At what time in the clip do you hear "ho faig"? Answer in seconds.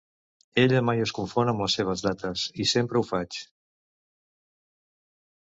3.01-3.39